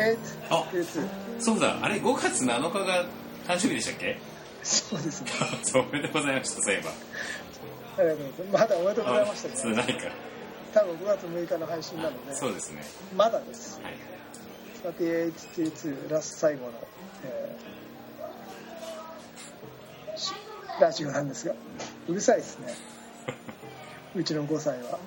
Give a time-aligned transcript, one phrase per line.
[0.00, 0.16] 38
[0.50, 1.78] あ32そうだ。
[1.82, 3.04] あれ5月7日が
[3.46, 4.18] 誕生日でしたっけ？
[4.62, 5.30] そうですね。
[5.74, 6.90] おめでとうございましたそういえば。
[7.98, 9.74] ありがとうございますまだおめでとうございましたね。
[9.76, 10.10] 何か。
[10.72, 12.34] 多分5月6日の配信なので。
[12.34, 12.82] そうですね。
[13.16, 13.80] まだです。
[13.82, 13.94] はい。
[14.96, 16.72] 3832ラスト最後の、
[17.24, 20.32] えーし
[20.80, 21.54] ラジオなんですが
[22.08, 22.74] うるさいですね。
[24.16, 24.98] うちの5歳は。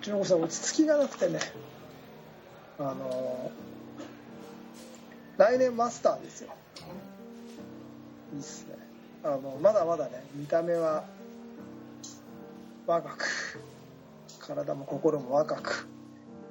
[0.00, 1.38] うちの5歳落ち着きがなくてね。
[2.78, 3.71] あのー
[5.36, 6.52] 来年マスターですよ。
[8.34, 8.76] いいっすね。
[9.24, 11.04] あのまだまだね見た目は
[12.86, 13.60] 若く
[14.40, 15.88] 体も心も若く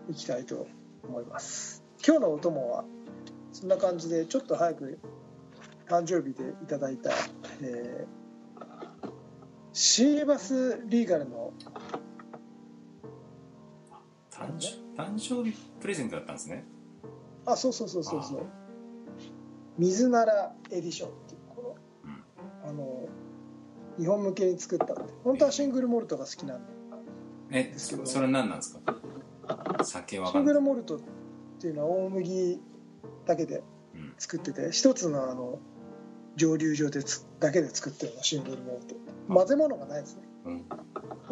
[0.10, 0.68] いきたいと
[1.08, 1.84] 思います。
[2.06, 2.86] 今日のお供は
[3.54, 5.00] そんな感じでちょっと早く
[5.88, 7.12] 誕生日でいただいた、
[7.62, 8.22] えー
[9.74, 11.54] シーバスリーガルの
[14.30, 14.68] 誕生
[15.02, 16.66] 誕生日プレゼントだったんですね。
[17.46, 18.46] あそうそうそうそうそう
[19.78, 22.18] 水ならエディションっていうこうんの
[22.70, 23.08] あの
[23.98, 26.72] 日本向けに作ったって本当はシングルモルトが好きなんで。
[27.52, 29.84] えですけどそそれは何なんですか？
[29.84, 31.00] 酒わシングルモルトっ
[31.60, 32.62] ていうのは大麦
[33.26, 35.60] だけでうん作ってて一つのあの
[36.38, 38.96] 蒸留所でつだけで作ってるのシングルモルト
[39.28, 40.22] 混ぜ物がないですね。
[40.46, 40.60] うん。
[40.62, 40.78] こ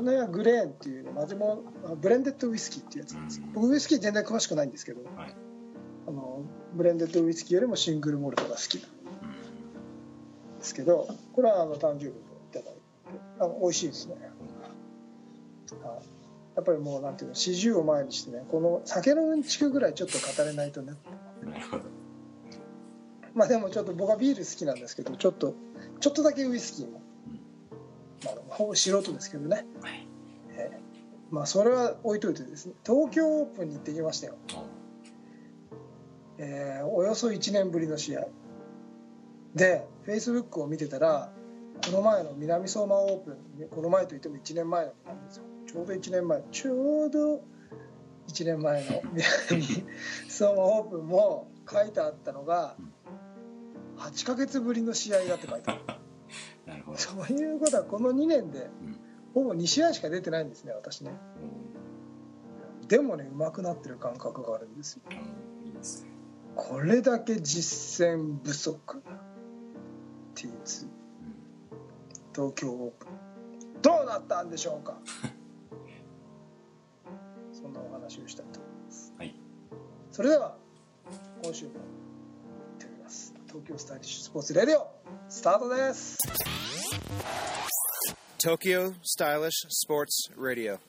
[0.04, 3.40] の辺はグレーンっていうの混ぜ物あブレンデッドウイスキーっていうやつなんです。
[3.40, 3.54] ようん。
[3.54, 5.36] 僕ウイスキー全然詳しくないんですけど、はい。
[6.08, 6.42] あの
[6.74, 8.90] ブレンデッドウイスキーよりもシングルモルトが好きなん。
[10.60, 12.14] ですけどこれはあの誕生日にい
[12.52, 12.72] ただいて
[13.40, 14.16] あの美味しいですね、
[15.82, 16.06] はい。
[16.56, 20.94] やっぱりもうなんていうの四十を前にしてねこの酒のうんちくぐらいちょっと語れないとね。
[21.44, 21.84] うんなるほど。
[23.34, 25.54] まあでもちょっと僕はビール好きなんですけどちょっと
[26.00, 27.02] ちょっとだけウイスキーも、
[28.26, 30.08] まあ、ほぼ素人ですけどね、はい。
[30.50, 30.90] えー
[31.32, 34.36] まあそれは置いといてですね東京オープンに行ってきましたよ、
[36.40, 38.28] えーおよそ1年ぶりの試合。
[39.54, 41.32] でフェイスブックを見てたら
[41.86, 45.44] この前の南相馬オープンこの前といっても1年前のなんですよ。
[45.68, 47.42] ちょうど1年前ちょうど
[48.28, 49.86] 1年前の南
[50.30, 52.76] 相馬オープンも書いてあったのが
[53.98, 55.82] 8ヶ月ぶりの試合だって書いてある。
[56.66, 56.98] なるほど。
[56.98, 59.00] そういうことはこの2年でうん。
[59.34, 61.12] ほぼ2試合しか出てないんですね私ね。
[62.88, 65.02] でもね上手くなってる感覚があるんですよ。
[65.10, 66.09] うんいいですね
[66.56, 69.02] これだけ実践不足な
[70.36, 70.88] T2
[72.36, 73.10] 東京オープン。
[73.82, 74.98] どうなったんでしょうか？
[77.54, 79.36] そんなお話をしたいと思います、はい。
[80.12, 80.56] それでは
[81.44, 81.82] 今週も行っ
[82.78, 83.34] てみます。
[83.48, 84.88] 東京スタイリッシュスポーツレディオ
[85.30, 86.18] スタートです。
[88.38, 90.80] Tokyo Stylish Sports Radio.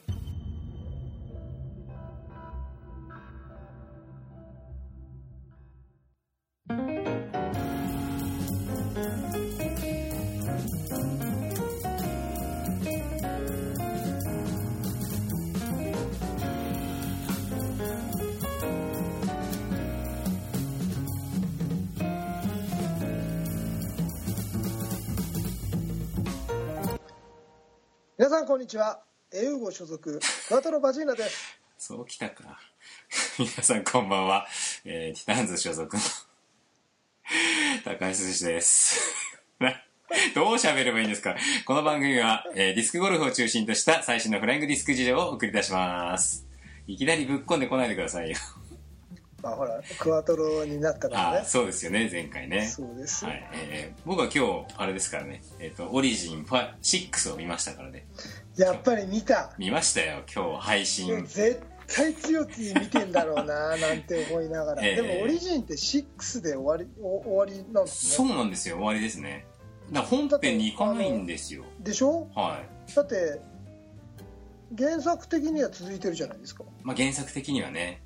[28.20, 29.00] 皆さんこんにちは。
[29.32, 30.20] エウゴ所属。
[30.47, 31.58] クワトロバジーナです。
[31.78, 32.60] そうきたか。
[33.41, 34.47] 皆さんこんばんは、
[34.84, 36.03] えー、ティターンズ所属の。
[37.82, 39.00] 高橋寿司です。
[40.34, 41.34] どう喋ればいいんですか？
[41.64, 46.47] この番組は、えーディスクゴルフを中心とした最新のフライングディスク事情を送り出します。
[46.87, 48.37] いきなりぶっこんでこないでくださいよ。
[49.43, 51.39] まあほらクワトロになったからね。
[51.39, 52.67] あそうですよね前回ね。
[52.67, 58.06] そうです、はいえー僕は今日あれですからね、えー、とオリジン6を見ましたからね。
[58.56, 59.53] やっぱり見た。
[59.59, 61.25] 見ましたよ今日配信。
[61.27, 69.44] 絶対強気見てんだろうな なんて思いながら、ええでもオリジンって6で終わりお終わりなんですそうねなんですよ終わりですね。
[69.91, 71.64] だ本編に行かないんですよ。
[71.81, 72.29] でしょ？
[72.35, 72.94] はい。
[72.94, 73.41] だって
[74.79, 76.62] 原作的には続いてるじゃないですか。
[76.85, 78.03] まあ、原作的にはね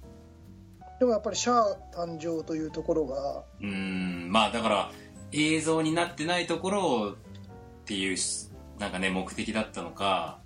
[0.99, 4.91] でもやっぱりシャア誕生というところがうんまあだから
[5.32, 7.17] 映像になってないところをっ
[7.85, 8.17] ていう
[8.79, 10.38] なんかね目的だったのか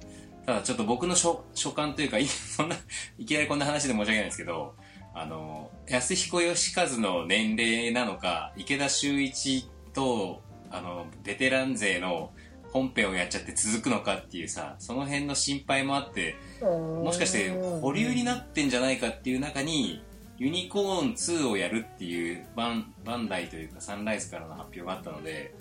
[0.47, 2.77] ただちょっと僕の所所感というかいそんな
[3.19, 4.75] いきなりこんな話で申し訳ないんですけど
[5.15, 12.31] あの安彦義和の年齢なのか池田修一とあのベテラン勢の
[12.73, 17.51] 本編をやっちゃって続くのかっていうさその辺の心配もあってももしかして
[17.81, 20.03] 保留になってんじゃないかっていう中に
[20.39, 25.55] ユニコーン2をやるっていうバンバンダイというかサンライズからの発表があったので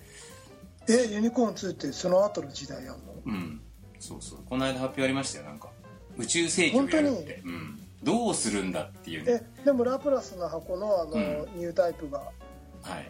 [0.88, 3.62] えユニコーン2ってその後の時代やんのうん。
[4.00, 4.40] そうそう。
[4.48, 5.70] この間発表ありましたよなんか。
[6.18, 7.42] 宇宙世紀をやるって。
[7.46, 7.80] うん。
[8.04, 9.44] どうするんだっていうね。
[9.62, 11.60] えでもラプラスの箱のあの、うん。
[11.60, 12.20] ニュータイプが。
[12.20, 13.10] はい。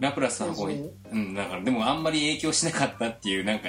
[0.00, 3.64] ラプラスの方に別うんだからでもあんまり影響しなかったっていうなんか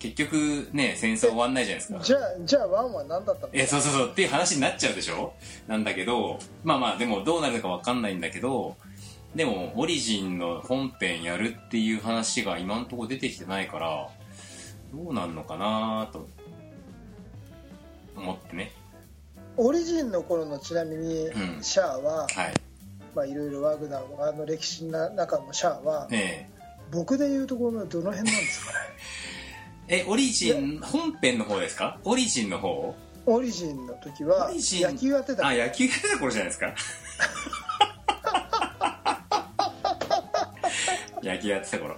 [0.00, 2.00] 結局ね戦争終わんないじゃないですか。
[2.02, 3.50] じゃあじゃあワンは何だったの？
[3.52, 4.08] えそうそうそう。
[4.08, 5.34] っていう話になっちゃうでしょ？
[5.68, 8.76] なんだけどまあまあでもどうなるかわかんないんだけど
[9.36, 14.08] でもオリジンの本編やるっていう話が今んとこ出てきてないから
[14.92, 16.28] どうなんのかなと
[18.16, 18.72] 思ってね。
[19.56, 21.62] オリジンの頃のちなみに、うん。
[21.62, 22.54] シャアははい。
[23.14, 26.50] まあいろいろワグナーの歴史の中のシャアは、ね
[26.92, 28.78] 僕でいうところのどの辺なんですかね？
[29.92, 31.98] ええオリジン本編の方ですか？
[32.04, 32.94] オリジンの方
[33.26, 35.46] オリジンの時は野球やってた。
[35.46, 36.72] あ野球やってた頃じゃないですか。
[41.22, 41.96] 野球やってた頃。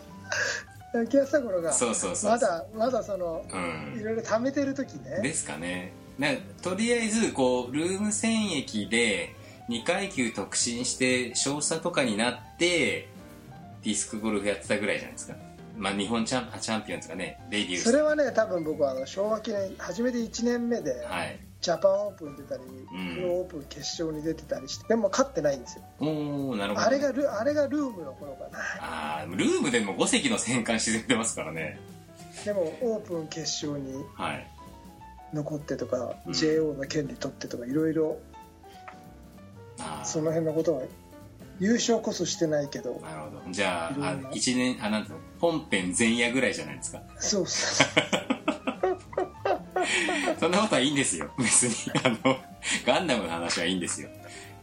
[0.95, 2.31] 野球やってた頃がそうそうそう。
[2.31, 4.01] まだまだそのうん。
[4.01, 5.21] いろいろ貯めてる時ね。
[5.23, 5.93] ですかね。
[6.19, 6.29] な
[6.63, 9.35] とりあえずこうルーム戦役で
[9.69, 13.09] 2階級特進して少佐とかになって
[13.83, 15.35] ディスクゴルフやってたぐらいじゃないですか
[15.77, 21.39] まあ日本チャンチャンピオンですかねデビューそれはね多分僕はあの昭和記念初めて1年目ではい。
[21.61, 23.15] ジャパンオープン出たり、ん。
[23.15, 25.85] プロオープン決勝に出てたりしてでも勝ってないんですよ。
[26.57, 28.59] なるほどあれがルあれがルームの頃かな。
[28.81, 31.79] あールームでも5隻の戦艦沈んでますからね。
[32.45, 34.47] でもオープン決勝にはい。
[35.33, 36.33] 残ってとか、うん。
[36.33, 38.19] JO の権利取ってとかいろいろ
[40.05, 40.83] その辺のことは
[41.61, 43.01] 優勝こそしてないけど。
[43.01, 43.53] なるほど。
[43.53, 45.21] じゃああいろんな1年あなんていうの？
[45.39, 47.03] 本編前夜ぐらいじゃないですか。
[47.19, 47.87] そうそう
[50.39, 51.33] そ んなことはいいんですよ。
[51.39, 51.75] 別に。
[52.05, 52.37] あの
[52.87, 54.09] ガンダムの話はいいんですよ。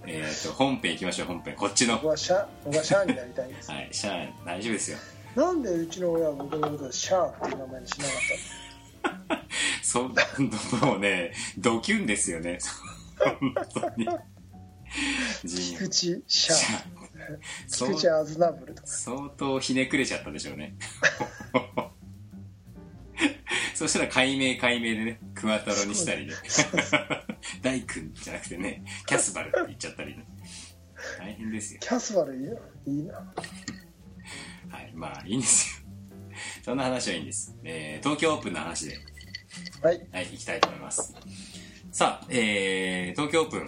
[0.06, 1.56] えっ、と本編行きましょう本編。
[1.56, 1.95] こっちの。
[1.95, 4.97] 僕はシャ僕はシャアになりたいんです、はいシャア大丈夫ですよ。
[5.35, 9.39] なんでうちの親は僕のことをシャアっていう名前にしなかっ
[9.83, 12.59] そもうねドキュンですよね。
[13.19, 14.07] 本当に
[15.44, 15.89] 菊池
[16.27, 16.81] シャシャア
[17.68, 17.89] そう。
[17.89, 18.88] 菊池アズナブルとか。
[18.88, 20.75] 相当ひねくれちゃったでしょうね。
[23.75, 26.33] そしたら解明解明でねクワトロにしたりで
[27.62, 30.25] 大君じゃなくてねキャスバルって言っちゃったりね。
[31.18, 31.80] 大変ですよ。
[31.81, 33.15] キャスバルいいよいいな。
[34.69, 35.89] はいまあいいんですよ。
[36.63, 38.97] そんな話はいいんです、えー東京オープンの話で。
[39.81, 40.07] はい。
[40.12, 41.13] はい、行きたいと思います。
[41.92, 43.65] さあ、えー、東京オープン、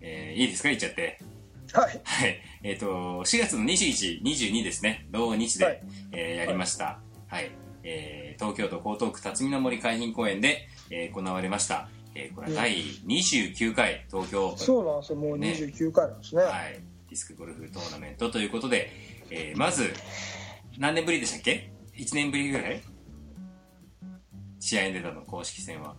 [0.00, 1.18] えー、いいですか言っちゃって。
[1.72, 2.40] はいはい。
[2.62, 2.86] えっ、と、
[3.22, 5.06] 4月の21、22ですね。
[5.10, 5.82] 同日で、はい
[6.12, 6.98] えーやりました。
[7.28, 7.50] はい。
[7.82, 11.88] えー、東京都江東区辰巳の森海浜公園で、えー行われました。
[12.14, 12.76] えー、これは第
[13.06, 14.66] 29回東京オープン。
[14.66, 16.80] そうなんですよもうね29回なんですねはい。
[17.08, 18.90] ディスクゴルフトーナメントということで、
[19.30, 19.92] えー、まず、
[20.78, 22.82] 何年ぶりでしたっけ ?1 年ぶりぐらい？
[24.58, 25.94] 試合に出たの、公式戦は。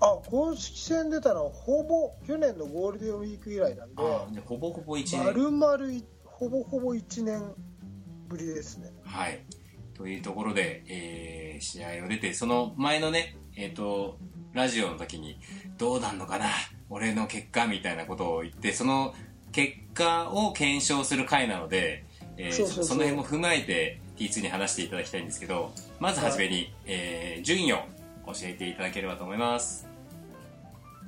[0.00, 5.24] あ公式戦出たのはほぼ去年のゴールデンウィーク以来なんであーじゃあほぼほぼ1年。
[5.24, 7.42] 丸々いほぼほぼ1年
[8.28, 9.40] ぶりですねはい。
[9.94, 14.16] というところで、えー試合を出て、その前のね、えっ、と、
[14.52, 15.40] ラジオの時に、
[15.76, 16.46] どうなんのかな
[16.88, 19.12] 俺の結果みたいなことを言って、その
[19.50, 22.04] 結果を検証する回なので、
[22.36, 27.78] えーその辺も踏まえて T2 に話していただきたいんですけど、まずはじめに、えー順位を
[28.26, 29.87] 教えていただければと思います。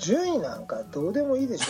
[0.01, 1.65] 順位なんかどうでもいいでしょ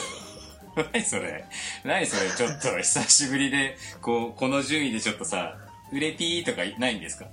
[0.92, 1.44] 何それ？
[1.84, 2.30] 何それ？
[2.30, 5.56] ちょっと久しぶりで、こう、この順位でちょっとさ、
[5.92, 7.26] 売れピーとかないんですか？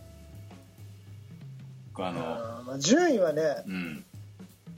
[2.00, 2.20] あうの、
[2.66, 4.04] まあ順位はねうん。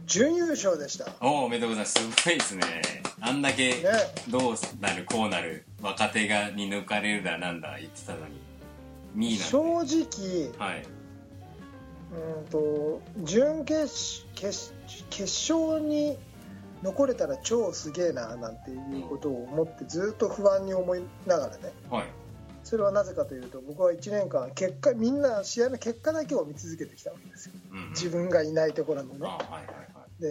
[0.06, 2.02] 準優勝でしたねおお、おめでとうございます。
[2.02, 2.64] すごいですね。
[3.22, 3.76] あんだけ、
[4.28, 8.40] どうなる、こうなる、若手がに抜かれるだなんだ言ってたのに、
[9.18, 9.96] 2位正なんで。
[10.58, 10.86] 直はい。
[12.12, 14.74] うんと準決決
[15.10, 16.18] 決勝に
[16.82, 22.06] 残れたら超すげえななんていうことを思ってずっと不安に思いながらねはい。
[22.64, 27.90] それはなぜかというと僕は1年間結果みんな試合の結果だけを見続けてきたわけですようん、うん。
[27.92, 29.66] 自分がいないところのあねはいはい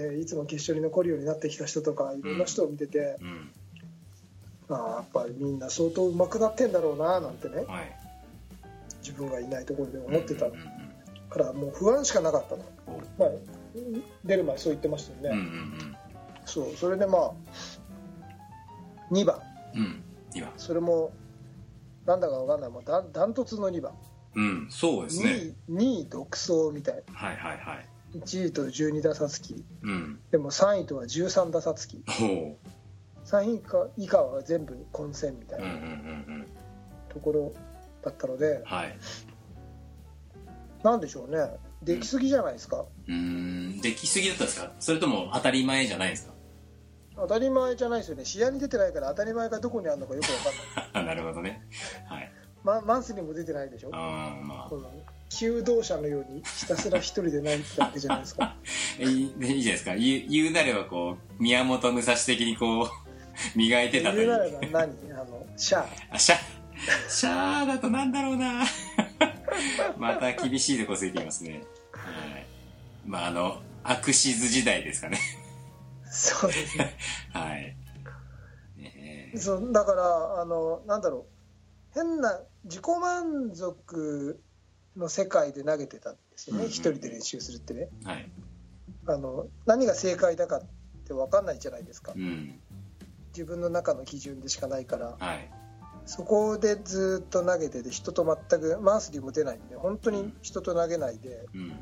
[0.00, 0.14] はい。
[0.14, 3.50] でいつも決勝に残るようになってきた人とかいろんな人を見てて、うん。
[4.70, 7.96] ああやっぱりみんな相当上手くなってんだろうななんてねはい。
[9.00, 10.58] 自分がいないところで思ってたうんうん
[11.44, 13.30] からもう不安しかなかったの、おまあ、
[14.24, 15.46] 出る前そう言ってましたよね、うん。
[15.46, 15.96] うんうん
[16.44, 17.32] そうそれでまあ
[19.10, 19.40] 2番
[19.74, 19.80] うん。
[19.80, 20.02] うん。
[20.34, 20.52] 今。
[20.56, 21.12] それも
[22.06, 23.92] なんだか分かんないもうダンダントツの2番
[24.34, 25.54] うん、そうですね。
[25.70, 27.86] 2, 2位独走みたいはいはいはい。
[28.14, 30.20] 1位と12打差つきうん。
[30.30, 32.58] でも3位とは13打差つきおお。
[33.26, 35.80] 3位以下以下は全部混戦みたいうんうんうん
[36.28, 36.46] なうん。
[37.10, 37.52] ところ
[38.02, 38.96] だったので、はい。
[40.82, 41.38] なんでしょうね。
[41.82, 43.80] できすぎじゃないですか、うーん。
[43.80, 44.72] できすぎだったんですか？
[44.80, 46.32] それとも当たり前じゃないですか？
[47.16, 48.24] 当たり前じゃないですよね。
[48.24, 50.36] 試合に出てないから当たり前がどこにあるのかよく分
[50.92, 51.16] かんない。
[51.18, 51.66] なるほどね。
[52.08, 52.32] はい。
[52.64, 53.90] ママンスにも出てないでしょ？
[53.92, 54.70] ああまあ。
[55.30, 58.56] 求道者のようにひたすら一人で泣いてたわけじゃないですか。
[58.98, 59.94] えいいじゃないですか。
[59.94, 62.88] 言う言うなればこう宮本武蔵的にこう
[63.56, 64.26] 磨いてたという。
[64.26, 64.92] 言うなれば何？
[65.12, 65.88] あのシャア。
[66.12, 66.36] あシャ
[67.08, 68.64] シャーだとなんだろうな
[69.96, 71.62] また厳しいとこついていますね。
[71.92, 72.46] はい。
[73.06, 75.18] まああのアクシズ時代ですかね。
[76.10, 76.96] そうですね。
[77.32, 77.76] はい。
[78.76, 79.38] ねえ。
[79.38, 81.94] そうだからあのなんだろう。
[81.94, 84.40] 変な自己満足
[84.96, 87.88] の世界で投げてたんですよね、うんうん一人で練習するってね。
[88.04, 88.30] はい。
[89.06, 90.62] あの何が正解だかっ
[91.06, 92.12] て分かんないじゃないですか。
[92.14, 92.60] うん。
[93.28, 95.16] 自分の中の基準でしかないから。
[95.18, 95.57] はい
[96.08, 101.78] そこでずっと投げてて人と全くマンスリーも出ないんで本当に人と投げないでうん。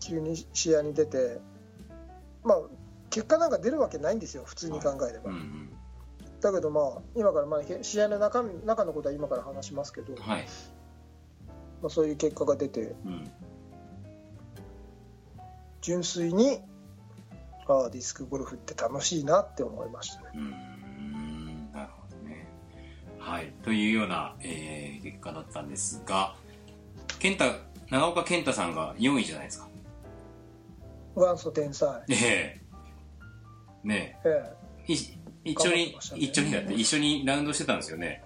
[0.00, 1.40] 急に試合に出て
[2.42, 2.58] まあ
[3.10, 5.70] 結果なんか出るわけないんですよ普通に考えれば、うんうん。
[6.40, 10.46] だけどまあ今からまあへ試合の中身中のことは今から話しますけど、はい。
[11.82, 13.30] まあ、そういう結果が出てうん。
[15.82, 16.62] 純粋に
[17.68, 20.75] ああディスクゴルフって楽しいなって思いましたね。
[23.26, 23.52] はい。
[23.64, 26.34] というような、えー結果だったんですが、
[27.18, 27.44] 健太、
[27.90, 29.68] 長岡健太さんが4位じゃないですか。
[31.16, 32.60] 元祖天才ええ
[33.82, 34.54] ねえ
[34.88, 34.92] え。
[34.92, 34.96] い
[35.44, 38.22] 一緒にね一緒にだって、一緒にラウンドしてたんですよね。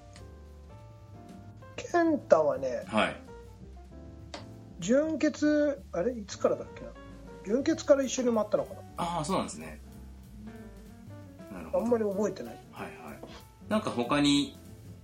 [1.78, 3.16] え健太はねはい。
[4.80, 6.12] 純潔あれ？
[6.12, 6.90] いつからだっけな？
[7.46, 9.80] 純潔から一緒に回ったのかああ、そうなんですね。
[11.72, 13.18] あんまり覚えてないはいはい。
[13.68, 14.58] なんか他に、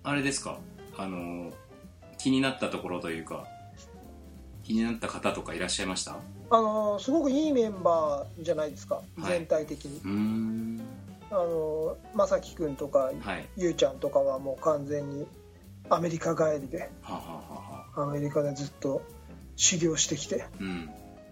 [0.08, 0.58] あれですか、
[0.96, 1.52] あのー
[2.18, 3.46] 気になったところというか、
[4.64, 6.12] 気になった方とかいらっしゃいました？
[6.12, 6.16] う
[6.50, 10.80] あのすごくいいメンバーじゃないですか、はい全体的に。
[11.30, 13.46] あの正樹君とか、はい。
[13.56, 15.26] ゆうちゃんとかはもう完全に
[15.90, 18.02] アメリカ帰りではあはあ。
[18.02, 19.02] アメリカでずっと
[19.56, 20.88] 修行してきてうん。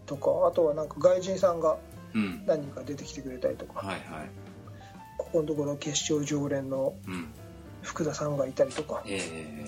[0.07, 1.77] とかあとはなんか外人さんが
[2.15, 2.45] うん。
[2.47, 4.01] 何人か出てきてくれたりとかはいはい。
[5.19, 7.29] ここのところ決勝常連のうん。
[7.85, 9.67] 福田さんがいたりとかええ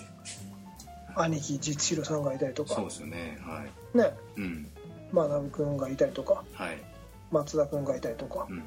[1.14, 3.38] 兄貴実弘さんがいたりとかそうですよね。
[3.42, 3.98] はい。
[3.98, 4.68] ねうん。
[5.14, 6.78] 学君がいたりとかはい。
[7.30, 8.58] 松田君がいたりとかうん。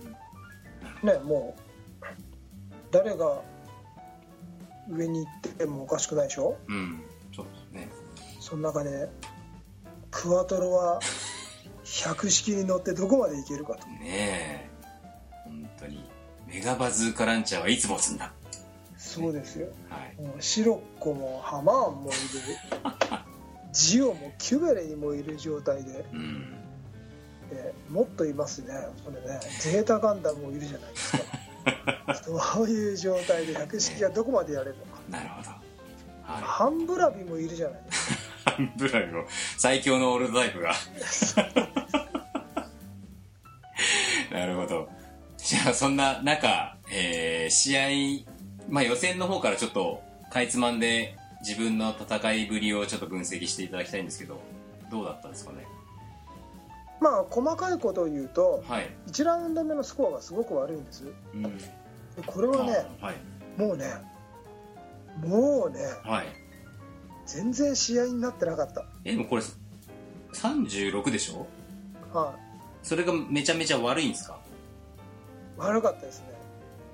[1.08, 2.06] ねもう
[2.92, 3.42] 誰が
[4.90, 6.58] 上に行ってもおかしくないでしょ？
[6.68, 7.04] うん。
[7.36, 7.90] そうですね。
[8.40, 9.10] その中で
[10.12, 11.00] クワトロは
[11.84, 14.70] 百式に乗ってどこまで行けるかとねえ。
[15.46, 16.04] 本当に。
[16.48, 18.34] メガバズーカランチャーはいつも積んだ。
[19.10, 20.22] そうですよはい。
[20.22, 22.20] もうシロッコもハマーンもいる
[23.74, 26.56] ジオもキュベレイもいる状態で、うん。
[27.52, 28.74] えーもっといますね
[29.04, 31.24] これねゼータガンダムもいるじゃないですか
[32.54, 35.50] そういう状態で百式がどこまでやれるのかなるほど。
[35.50, 38.54] はハンブラビもいるじゃないですかい。
[38.58, 39.26] ハンブライの
[39.58, 40.74] 最強のオールドタイプが。
[44.32, 44.88] なるほど。
[45.38, 47.88] じゃあ、そんな中、えー試合、
[48.70, 54.40] まあ予選の方からちょっと、かいつまんで自分の戦いぶりをちょっと分析していただきたいんですけど、
[54.92, 55.66] どうだったんですかね？
[57.02, 58.90] まあ細かいことを言うとはい。
[59.08, 61.44] 1ラウンド目のスコアがすごく悪いんですうん。
[61.44, 61.50] で
[62.26, 63.16] これはねあはい。
[63.58, 63.86] もうね
[65.26, 66.28] もうねはい。
[67.26, 69.44] 全然試合になってなかったえ、でもこれ、
[70.34, 71.48] 36でしょ？
[72.14, 74.38] はいそれがめちゃめちゃ悪いんですか？
[75.58, 76.29] 悪かったですね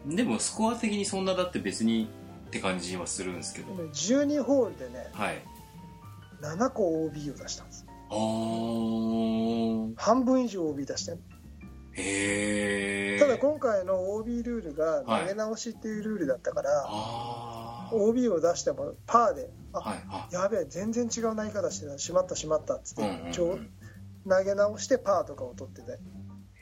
[0.07, 2.09] でもスコア的にそんなだって別に
[2.47, 3.83] って感じはするんですけどで。
[3.83, 5.41] も12ホールでねはい。
[6.41, 9.93] 7個 OB を出したんですあー。
[9.97, 11.19] 半分以上 OB 出してる
[11.93, 13.19] へー。
[13.19, 17.95] ただ今回の OB ルールがはい投げ直しっていうルールだったから、あー。
[17.95, 20.03] OB を出してもパーであ、はい。
[20.09, 23.69] あやべえ全然違う投げ方してたしまったしまったっつって、うんうん
[24.27, 25.99] 投げ直してパーとかを取ってて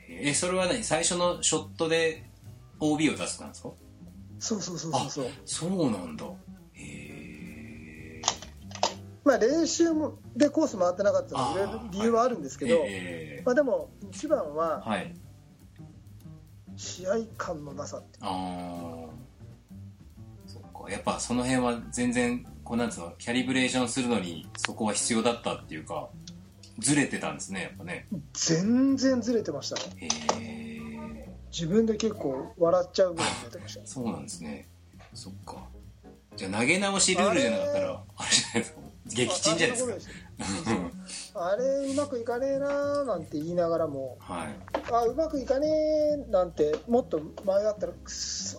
[0.06, 0.84] え、それは何？
[0.84, 2.22] 最初のショットで
[2.92, 3.70] OB を出すんですか？
[4.38, 6.24] そうそうそうそうそうそうなんだ。
[6.74, 8.26] へー。
[9.24, 15.14] まあ練習もでコース回ってなかったのいろいろ理由はあるんですけど、えーまあ、でも一番ははい。
[16.76, 19.08] 試合感のなさってあー。
[20.46, 20.90] そっか。
[20.90, 26.10] やっぱその辺は全然、こうなんつうの、キャリブレーションするのにそこは必要だったっていうか、
[26.80, 28.08] ずれてたんですね、やっぱね。
[28.32, 30.73] 全然ずれてましたねへー。
[31.54, 34.66] 自分で結構笑っちゃうぐらい出てましたそうなんですね。
[35.14, 35.68] そっか。
[36.34, 38.80] じゃあ投げ直しルールじゃなかったら、あれじゃないですか。
[39.06, 44.56] 撃沈じゃないですかあれうまくいかねえなーなんて言いながらもはい
[44.90, 48.58] あうまくいかねえなんてもっと前だったらくっそ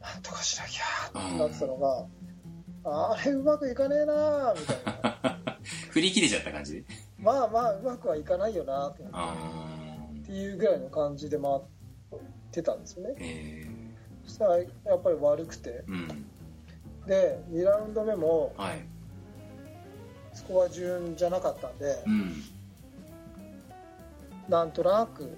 [0.00, 5.58] なんとかしなきゃーってなってたのが、あれうまくいかねえなーみたいな
[5.90, 6.84] 振り切れちゃった感じで
[7.18, 9.34] まあまあうまくはいかないよなーってあ
[10.22, 11.60] っていうぐらいの感じで回っ
[12.50, 13.14] てたんですよね。
[13.16, 13.16] ー。
[13.18, 13.66] え
[14.24, 14.64] そしたらや
[14.96, 15.84] っぱり悪くて。
[15.86, 16.26] ー、うん。
[17.06, 18.84] で2ラウンド目もはい。
[20.34, 22.42] スコア順じゃなかったんでうん。
[24.48, 25.36] なんとなく。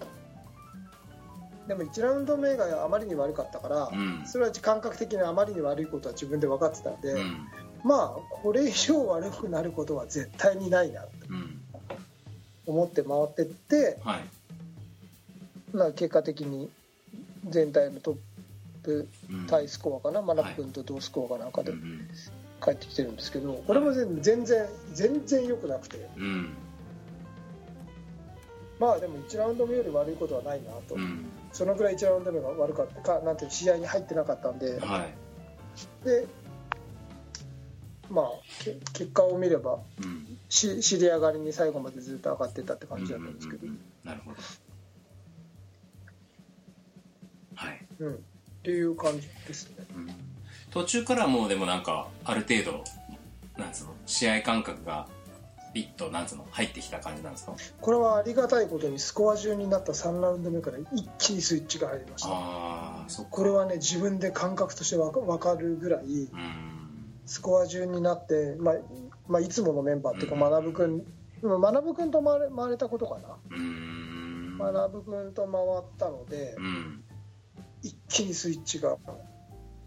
[1.67, 4.23] でも1ラウンド目があまりに悪かったから、うん。
[4.27, 7.47] それは感覚的にあまりに悪いことは自分で分かってたんで、うん。
[7.85, 11.61] まあこれ以上悪くなることは絶対にないなとうん。
[12.67, 14.25] 思って回ってって、はい。
[15.73, 16.71] まあ、結果的に
[17.51, 19.47] 全体のトップうん。
[19.47, 21.73] タイスコアかな、マナプ君と同スコアかなんかで
[22.65, 26.09] 帰ってきてるんですけどこれも全全然全然良くなくて。
[26.17, 26.51] うん。
[28.79, 31.27] まあでも1ラウンド目より悪いことはないなと、うん。
[31.53, 34.79] そのぐらい1ラウンド目が悪かったかなんて試合に入ってなかったんで。
[34.81, 36.07] はい。
[36.07, 36.27] で
[38.11, 38.27] まあ
[38.65, 40.39] け結果を見ればうん。
[40.49, 44.09] し知り上がりに最後までずっと上がってたって感じだったんですけど、うんうんうん。
[44.09, 44.37] なるほど
[48.01, 48.17] うん、っ
[48.63, 49.87] ていう感じですね。
[49.95, 50.09] うん
[50.71, 52.85] 途中からもうでもなんかある程度
[53.57, 55.09] なんつうの試合感覚が
[55.73, 57.55] ピッとなんつうの入ってきた感じなんですか？
[57.81, 62.29] これはありがたいことにスコア順になった3ラウンド目から一気にスイッチが入りました。
[62.29, 66.29] ああそこれはね自分で感覚としてわか分かるぐらいうん。
[67.25, 68.75] スコア順になって、まあ
[69.27, 70.51] まあ、いつものメンバーっていうかうん。
[70.51, 71.03] 学君
[71.43, 73.37] 学君と回れ回れたことかな。
[73.51, 74.59] うん。
[74.59, 77.05] 学君と回ったのでうん
[77.83, 78.97] 一気にスイッチが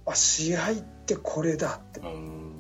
[0.06, 0.76] あ試合っ
[1.06, 2.00] てこれだって。
[2.00, 2.54] うん。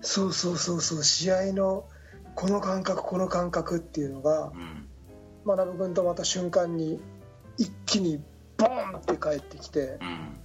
[0.00, 1.04] そうそうそうそう。
[1.04, 1.88] 試合の
[2.34, 4.88] この感覚この感覚っていうのがうん。
[5.46, 7.00] 学君とまた瞬間に
[7.58, 8.22] 一気に
[8.56, 10.40] ボーンって帰ってきてうん。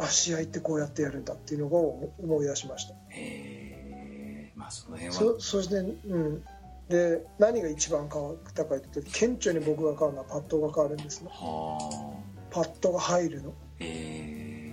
[0.00, 2.94] あ試合ってこうやってやるんだっていうのを思い出しました。
[3.10, 5.20] へえまあその辺は。
[5.20, 6.44] そそしてうん。
[6.88, 11.28] で何が一番変わったかというと顕著に僕が変わるのはパットが変わるんですね。
[11.30, 12.17] はあ
[12.50, 13.50] パットが入るの。
[13.78, 14.72] へえ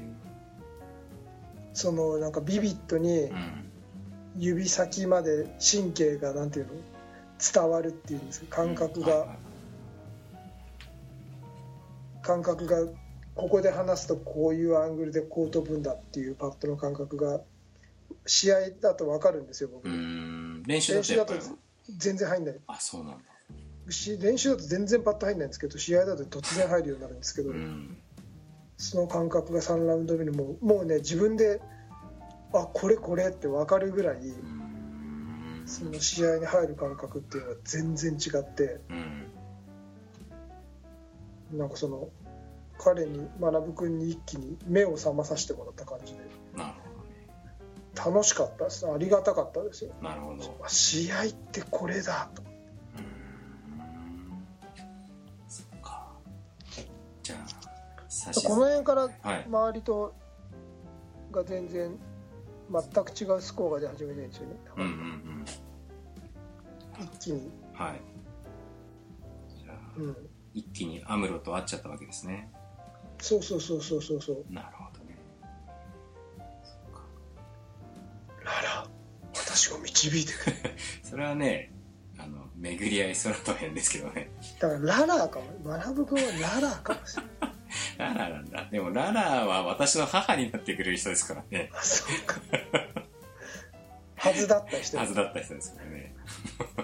[1.73, 3.65] そのなんかビビッドにうん
[4.37, 6.73] 指先まで神経がなんていうの
[7.53, 8.63] 伝わるっていうんですか。
[8.63, 9.07] 感覚が。
[9.07, 9.37] はいはいはい。
[12.21, 12.77] 感覚が
[13.35, 17.41] ここで離すとこういうアングルでこう飛ぶんだっていうパットの感覚が
[18.25, 19.87] 試合だと分かるんですよ僕。
[19.87, 20.63] うーん。
[20.63, 21.33] 練習だと
[21.97, 22.55] 全然入んない。
[22.67, 23.19] あそうなんだ。
[23.19, 23.23] し
[23.85, 27.97] 練習だと全然パット入んないんですけど試合だと突然入るようになるんですけど、うん。
[28.77, 31.61] その感覚が3ラウンド目にもうもうね自分で
[32.53, 34.17] あこれこれって分かるぐらい
[35.65, 39.27] その試合に入る感覚っていうのは全然違ってうん。
[41.57, 42.09] なんかその
[42.77, 46.19] 彼に学君に一気に目を覚まさせてもらった感じで
[46.55, 48.85] なるほ楽しかったです。
[48.85, 49.93] ありがたかったですよ。
[50.01, 50.57] なるほど。
[50.63, 52.43] あ試合ってこれだと
[58.33, 59.45] この辺からはい。
[59.47, 60.15] 周りと
[61.31, 61.97] が全然
[62.71, 65.45] 全く違うスコアが出始めてるんですよね、うんうんうん。
[67.03, 68.01] 一気に、はい。
[69.63, 70.17] じゃあうん、
[70.53, 72.49] 一気にアムロと会っちゃったわけですね。
[73.19, 74.45] そうそうそうそうそうそう。
[74.49, 75.17] なるほどね。
[78.43, 78.87] ララ
[79.33, 80.55] 私を導いてくれ。
[81.03, 81.71] それはね
[82.17, 84.31] あの巡り合い空と変ですけどね。
[84.59, 85.45] だからララーかも。
[85.63, 87.54] 学君はララーかもしれない
[87.97, 91.69] ララなんだでもララは私の母になってくれる人ですからね。
[91.73, 92.39] あそうか。
[94.15, 94.97] はずだった人。
[94.97, 96.15] はずだった人ですからね。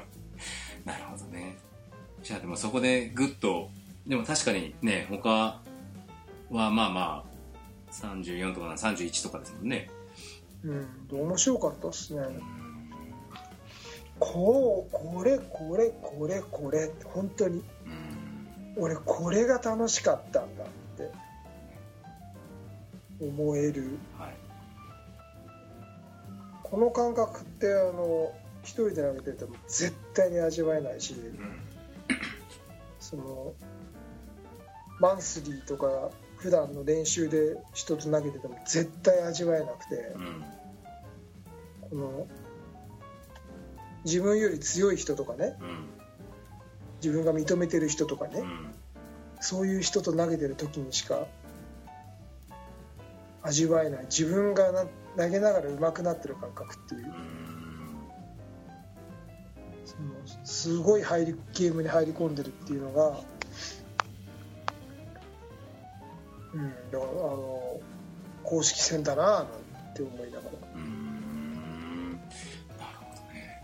[0.86, 1.58] なるほどね。
[2.24, 3.70] じゃあでもそこでグッと
[4.06, 5.62] でも確かにね他は
[6.50, 9.90] まあまあ34とか31とかですもんね。
[10.64, 12.24] うん面白かったっすね。
[14.20, 17.64] こうこれこれこれこれ本当に。
[17.86, 18.12] うん。
[18.78, 20.64] 俺これが楽しかったんだ
[23.22, 24.00] 思える。
[24.18, 24.36] はい。
[26.64, 31.62] この感覚ってあの一人で投げてても絶対に味わえないしうん。
[33.00, 33.54] その
[35.00, 40.44] マンスリーとか普段の練習で人と投げてても絶対味わえなくてうん。
[41.90, 42.28] この
[44.06, 45.90] 自分より強い人とかねうん。
[47.04, 48.74] 自分が認めてる人とかねうん。
[49.42, 51.28] そういう人と投げてる時にしか
[53.44, 54.06] 味わえない。
[54.06, 54.86] 自分がな
[55.18, 57.06] 投げながら上手くなってる感覚っていう。
[57.06, 57.32] うん
[60.44, 63.20] すごい入りゲームに入り込んでるっていうのが、
[66.54, 67.80] うん、だからあの
[68.44, 69.46] 公式戦だななん
[69.94, 70.52] て思いながら。
[70.76, 72.12] うーん。
[72.14, 72.24] なる
[73.00, 73.64] ほどね。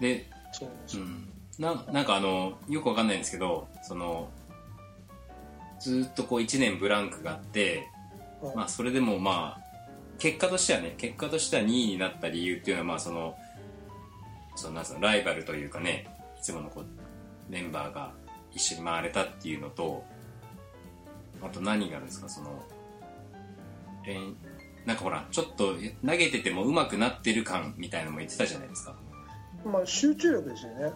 [0.00, 0.68] でそう。
[0.94, 1.28] うん。
[1.58, 4.30] ななんかあのよくわかんないんですけどその
[5.82, 7.88] ずーっとこう1年ブランクがあって、
[8.40, 9.62] はいまあ、それでもまあ
[10.18, 13.36] 結果としてはね結果としては2位になった理由っていうのはまあその
[14.54, 16.06] そのなんつうのライバルというかね
[16.38, 16.84] いつものこう
[17.50, 18.12] メンバーが
[18.52, 20.04] 一緒に回れたっていうのと
[21.42, 22.62] あと何があるんですかその
[24.06, 24.36] 練
[24.86, 25.74] なんかほらちょっと
[26.06, 28.94] 投げてても上手くなってる感みたいなのも言ってたじゃないですか。
[29.64, 30.92] まあ集中力ですよね。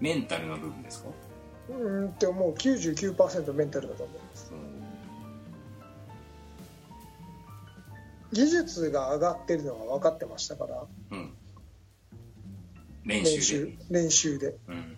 [0.00, 1.08] メンタルの部分ですか？
[1.68, 2.54] うんってもう。
[2.54, 4.52] 99%メンタルだと思います。
[8.32, 10.86] 技術が上がってるのが分かってましたから。
[11.10, 11.34] うん。
[13.04, 14.56] 練練習練習で。
[14.68, 14.96] うん。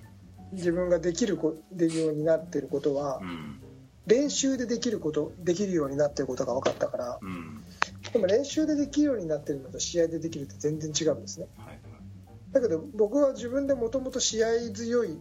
[0.53, 3.61] 自分ができるこできるようになってることはうん
[4.07, 7.19] 練習でできることできるようになってることが分かったから。
[7.23, 7.63] うん。
[8.13, 11.47] でも練習でできるようになってるのと試合でできるって全然違うんですね。
[11.59, 11.79] はい。
[12.53, 15.17] だけど僕は自分でもともと試合強いっ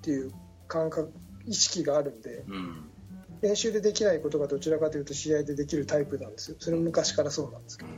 [0.00, 0.32] ていう
[0.68, 1.12] 感覚
[1.46, 2.90] 意識があるんでうん。
[3.42, 6.56] 練習でできないことがどちらかというと試合でできるタイプなんですよ。
[6.58, 7.90] それも昔からそうなんですけど。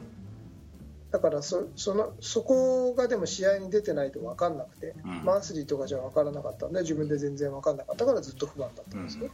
[1.10, 5.24] だからそそのそこがでも試合に出てないと分かんなくて、うん。
[5.24, 9.30] マンスリーとかじゃ分からなかったんで自分で全然分かんなかったからずっと不安だったうんんですね、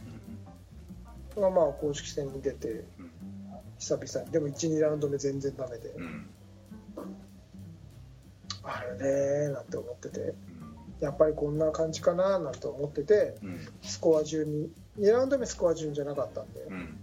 [1.37, 3.11] まあまあ公式戦に出てうん
[3.79, 4.31] 久々に。
[4.31, 6.29] でも12ラウンド目全然ダメで、うん。
[8.63, 10.33] あれねーなんて思ってて
[10.99, 13.67] やっぱりこんな感じかななんて思っててうん。
[13.81, 16.97] スコア順に2ラウンド目スコア順じゃなかったんで、うん。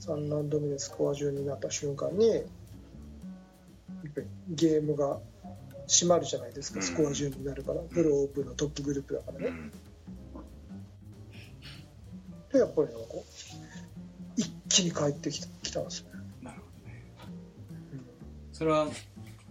[0.00, 2.44] 3ラウンド目でスコア順になった瞬間に
[4.48, 5.18] ゲームが
[5.88, 6.84] 閉まるじゃないですか、うん。
[6.84, 7.80] スコア順になるから。
[7.82, 9.72] プロオープンのトップグループだからね、うん。
[12.52, 13.08] でやっぱりなんか
[14.36, 17.04] 一気に帰ってきたきたんですよね、なるほどね。
[17.92, 18.04] うん
[18.52, 18.86] それは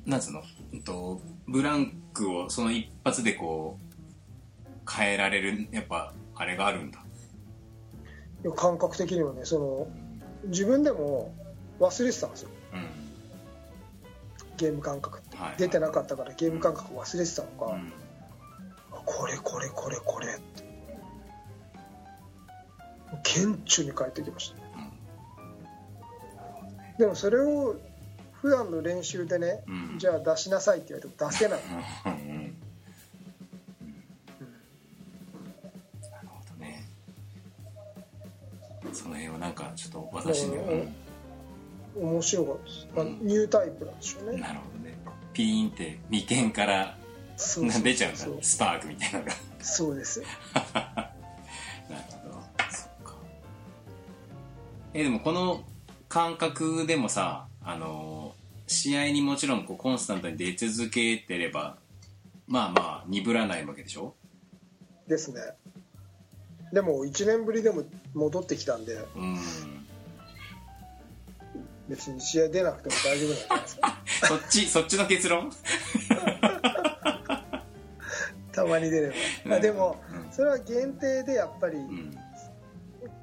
[0.05, 0.43] なんつうの？
[0.73, 6.99] うんとブランクをその一発でこう変えられるやっぱあれがあるんだ。
[8.55, 9.87] 感覚的にはねその
[10.45, 11.33] 自分でも
[11.79, 12.49] 忘れてたんですよ。
[12.73, 12.87] うん。
[14.57, 17.93] ゲーム感覚って、はい出てなかったからゲーム感覚忘れてたのか、うん。
[18.91, 20.71] あこれこれこれこれって。
[23.23, 24.61] 顕著に帰ってきました
[26.97, 27.75] でもそれを
[28.41, 29.99] 普段の練習でね、うん。
[29.99, 31.59] じゃあ出しなさいって言われても出せない、
[32.05, 32.11] うん。
[32.11, 32.55] うん。
[36.11, 36.87] なるほどね。
[38.91, 40.95] その辺はなんかちょっと私には、うん。
[42.13, 44.39] 面白かったです、まあ、ニュータイプなんでしょうね。
[44.41, 44.97] なるほどね。
[45.33, 46.97] ピーンって眉間から
[47.37, 49.31] 出ちゃうんだスパークみたいなのが。
[49.59, 50.23] そうです。
[50.73, 51.05] なる
[52.23, 52.33] ほど。
[52.71, 53.15] そっか。
[54.95, 55.63] えでもこの
[56.09, 58.10] 感覚でもさあの
[58.71, 61.77] 試合にもちろんこうコンスタントに出続けてれば
[62.47, 64.15] まあまあ鈍らないわけでしょ？
[65.07, 65.41] ですね。
[66.73, 68.95] でも1年ぶりでも戻ってきたんで。
[69.15, 69.37] うん。
[71.89, 74.01] 別に試合出なくても大丈夫なんじゃないですか。
[74.27, 75.51] そっちそっちの結論？
[78.53, 79.13] たまに出れば、
[79.45, 79.53] うん。
[79.53, 80.31] あでもうん。
[80.31, 82.17] それは限定でやっぱり、うん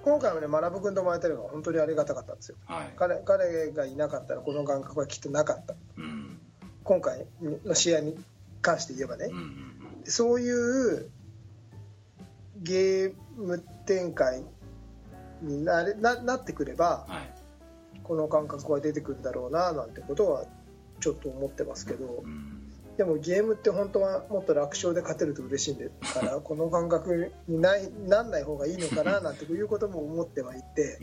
[0.09, 2.57] 今回もね学君ともらえたのが本当にありがたかったんですよ。
[2.65, 2.93] はい。
[2.97, 5.75] 彼彼がいなかったらこの感覚はきっとなかった。
[5.99, 6.41] うん。
[6.83, 7.27] 今回
[7.67, 8.17] の試合に
[8.63, 9.27] 関して言えばね。
[9.27, 11.11] うんう、んそういう
[12.63, 14.43] ゲーム展開
[15.43, 17.31] になれななってくればうんはい。
[18.03, 20.47] この感覚は出てくるだろうななんてことは
[21.01, 22.23] ちょっと思ってますけど。
[22.25, 22.58] うん
[22.99, 30.99] でもゲームって本当はもっと楽勝で勝てると嬉しいんでから この感覚にないなんない方がいいのかななんていうことも思ってはいて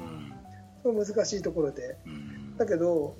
[0.84, 1.05] うん。
[1.05, 1.97] 難しいところで。
[2.05, 2.58] うん。
[2.58, 3.15] だけど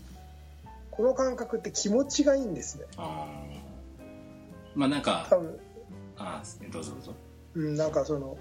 [0.92, 2.86] この感覚って気持ちがいいんですね。
[2.98, 3.60] あー。
[4.76, 5.58] まあなんか多分、
[6.18, 7.14] あーどうぞどうぞ。
[7.54, 8.38] うん、なんかその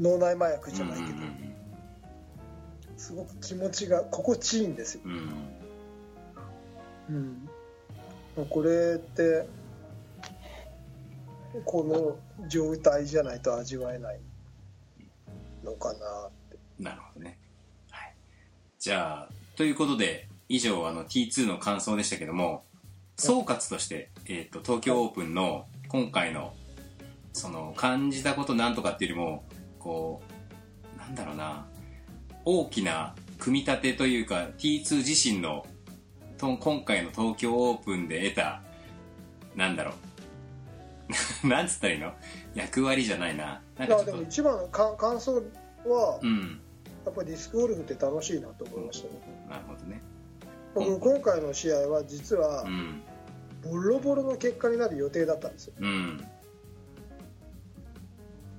[0.00, 1.54] 脳内麻薬じゃないけど、うんうん。
[2.96, 5.30] すごく気持ちが心地いいんですよ、うん。
[7.10, 7.47] うん、
[8.46, 9.48] これって
[11.64, 14.20] この状態じゃないと味わえない
[15.64, 15.96] のかな
[16.28, 17.38] ってなるほどね。
[17.90, 18.14] はい。
[18.78, 22.64] じゃあ、ということで、以上、あの、T2 の感想でしたけども、
[23.16, 26.54] 総括として、えっ、と、東京オープンの今回の、
[27.32, 29.44] その、感じたことなんとかっていうよりも、
[29.78, 30.22] こ
[30.96, 31.66] う、なんだろうな、
[32.44, 35.66] 大きな組み立てというか、T2 自身の、
[36.38, 38.62] 今回の東京オープンで得た
[39.56, 39.92] なんだろ
[41.42, 41.46] う。
[41.48, 42.12] なんつったらいいの？
[42.54, 43.60] 役割じゃないな。
[43.76, 44.16] なんかちょっと。
[44.16, 45.42] も一番のか感想
[45.86, 46.60] は、うん。
[47.04, 50.02] やっぱりディスクゴルフって楽しいなと思いましたね、なるほどね。
[50.74, 53.02] 僕今回の試合は実はうん。
[53.62, 55.74] ボロボロの結果になる予定だったんですよ。
[55.80, 56.24] うん。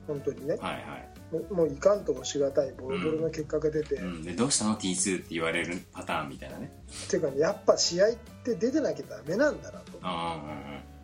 [0.08, 0.56] 本当にね。
[0.56, 6.72] はいはいもうもういかんともしがたいボロボロの結果が出て、うん、でどうしたの？T2 って言われるパターンみたいなね。
[7.06, 8.12] っていうかねやっぱ試合っ
[8.44, 10.00] て出てなきゃダメなんだなと。
[10.02, 10.42] あ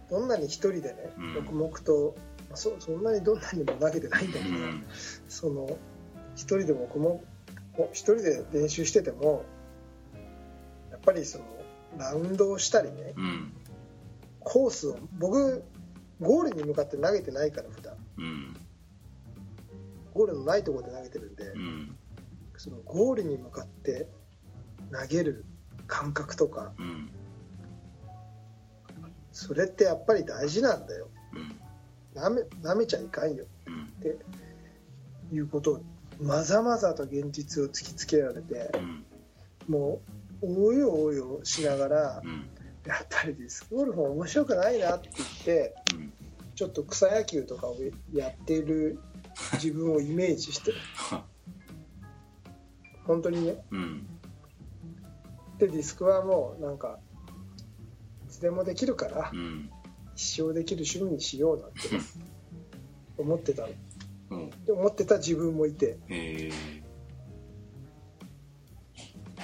[0.10, 1.34] どんなに一人でねうん。
[1.36, 2.16] 黙々と、
[2.50, 4.84] まあ、そそんなにどんなにも投げてないんだけど、あうん。
[5.28, 5.78] その
[6.36, 7.20] 一人で黙々
[7.92, 9.46] 一人で練習してても
[10.92, 11.46] やっぱりその
[11.98, 13.54] ラウンドをしたりねうん。
[14.40, 15.64] コースを僕
[16.20, 17.94] ゴールに向かって投げてないから普段。
[18.18, 18.55] うん
[20.16, 21.96] ゴールのないところで投げてるんで、うん。
[22.58, 24.08] そのゴールに向かって
[24.90, 25.44] 投げる
[25.88, 27.10] 感覚とかうん。
[29.34, 31.10] それってやっぱり大事なんだよ。
[31.34, 32.22] うん。
[32.22, 33.46] なめなめちゃいかんよ。
[33.68, 33.84] うん。
[33.84, 34.18] って
[35.36, 35.82] いうことを
[36.22, 39.06] まざまざと現実を突きつけられてうん。
[39.68, 40.02] も
[40.42, 42.48] うおよおよしながらうん。
[42.88, 46.14] やっぱりディスクゴルフ面白くないなって言ってうん。
[46.56, 47.76] ちょっと草野球とかを
[48.14, 48.98] やっている
[49.54, 50.74] 自分をイメージして。
[53.06, 53.64] 本当にね。
[53.72, 54.08] うん。
[55.58, 57.00] でディスクはもうなんか
[58.26, 59.70] いつでもできるからうん。
[60.16, 61.80] 一生できる趣味にしようなんて
[63.18, 63.70] 思ってたの。
[64.32, 64.50] うん。
[64.66, 65.98] で思ってた自分もいて。
[66.10, 66.52] え。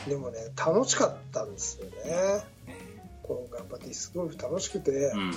[0.08, 1.94] でもね楽しかったんですよね。
[3.24, 4.92] 今回やっぱディスクゴルフ楽しくて。
[4.92, 5.34] ー、うん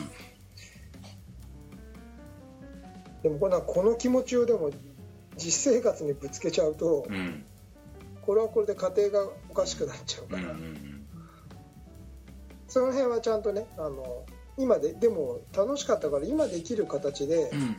[3.24, 4.70] でもこれはこの気持ちをでも
[5.36, 7.44] 実生活にぶつけちゃうとうん。
[8.22, 11.06] これはこれで家庭がおかしくなっちゃううんから、うん
[12.68, 14.24] その辺はちゃんとねあの
[14.58, 17.76] 今ででも楽しかったから今できる形でうん。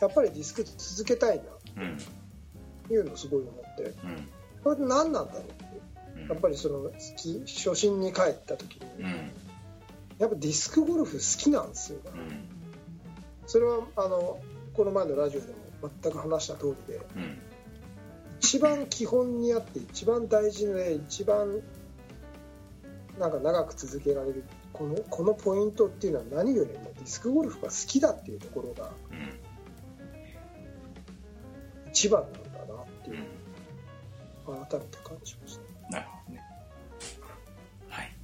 [0.00, 1.44] やっぱりディスク続けたいな。
[1.82, 1.98] うん
[2.88, 3.82] というのをすごい思って。
[3.82, 4.28] うん
[4.64, 5.64] これって何なんだろうって。
[6.16, 6.28] うん。
[6.28, 9.04] やっぱりそのき初心に帰った時に。
[9.04, 9.30] うん。
[10.18, 12.00] やっぱディスクゴルフ好きなんですよ。
[12.04, 12.48] うん。
[13.46, 14.38] それはあの
[14.78, 15.46] この前のラジオで
[15.82, 17.38] も全く話した通りでうん。
[18.38, 21.60] 一番基本にあって一番大事で一番
[23.18, 29.40] なんか長く続けられるこのこのポイントっていうのは何よりもディスクゴルフが好きだっていうところがうん
[31.90, 32.40] 一番なんだ
[32.72, 33.14] なってう。
[33.14, 34.66] いうん。
[34.66, 35.90] 改めて感じました。
[35.90, 36.42] なるほどね。
[37.88, 38.16] はい。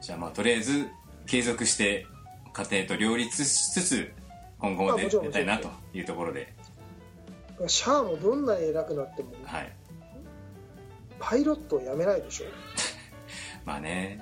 [0.00, 0.86] じゃあまあとりあえず
[1.26, 2.06] 継続して
[2.52, 4.12] 家庭と両立しつつ
[4.58, 6.52] 今後もちろんりたいなというところで。
[7.66, 9.72] シャアもどんなに偉くなってもはい。
[11.18, 12.46] パイロットをやめないでしょ
[13.64, 14.20] まあね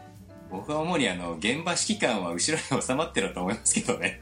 [0.51, 4.21] 僕は主にあの現場指揮官は後ろに収まってると思いますけどね。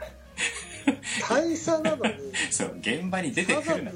[1.28, 3.92] 大佐なのに そう現場に出てくるな。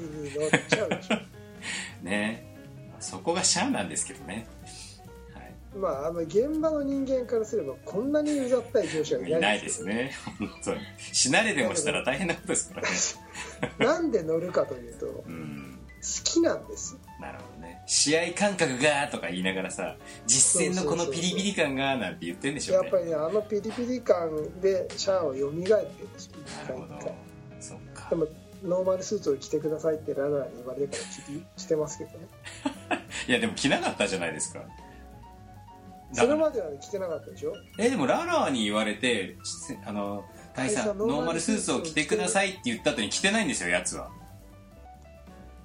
[2.03, 2.45] ね。
[2.99, 4.56] そこがシャアなんですけどね、はい
[5.77, 10.11] まああの現場の人間からすればこんなにうざったい上司はいいないないですね。
[10.39, 10.81] 本当に。
[10.97, 12.95] 死なれでもしたら大変なことですからね。
[13.79, 15.79] なんで乗るかというと好うん。
[16.23, 17.81] きなんですなるほどね。
[17.85, 22.89] 試合感覚がとか言いながらさ実践のこのピリピリ感がなんて言ってんでしょうね。
[22.89, 26.31] やっぱりねあのピリピリ感でシャアは蘇ってるんですよ。
[26.63, 27.15] なるほど。
[27.59, 28.07] そっか。
[28.09, 28.27] でも
[28.63, 32.27] ノーマルスーツを着てくださいってララーに言われるから着してますけどね。
[33.27, 34.59] いやでも着なかったじゃないですか。
[34.59, 34.65] だ
[36.13, 37.53] それまではね着てなかったでしょ？
[37.77, 40.23] えでもララーに言われてしあの
[40.55, 44.09] 大佐ノーマルスーツを着てくださいって言った後に着てないんですよやつは。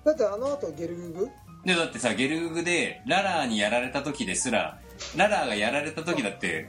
[0.05, 1.31] だってあの後ゲルググ？
[1.65, 4.81] でだってさゲルググでララァにやられた時ですら
[5.17, 6.69] ララァがやられた時だって